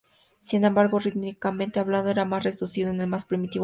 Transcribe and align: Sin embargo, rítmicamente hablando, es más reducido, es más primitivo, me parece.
Sin 0.39 0.65
embargo, 0.65 0.97
rítmicamente 0.97 1.79
hablando, 1.79 2.09
es 2.09 2.25
más 2.27 2.43
reducido, 2.43 2.89
es 2.89 3.07
más 3.07 3.25
primitivo, 3.25 3.49
me 3.49 3.49
parece. 3.49 3.59